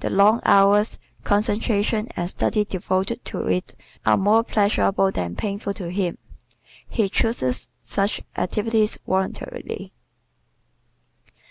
The 0.00 0.10
long 0.10 0.42
hours, 0.44 0.98
concentration 1.24 2.08
and 2.14 2.28
study 2.28 2.66
devoted 2.66 3.24
to 3.24 3.46
it 3.48 3.74
are 4.04 4.18
more 4.18 4.44
pleasurable 4.44 5.10
than 5.10 5.34
painful 5.34 5.72
to 5.72 5.88
him. 5.90 6.18
He 6.86 7.08
chooses 7.08 7.70
such 7.82 8.20
activities 8.36 8.98
voluntarily. 9.06 9.94